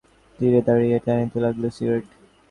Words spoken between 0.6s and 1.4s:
দাড়াইয়া টানিতে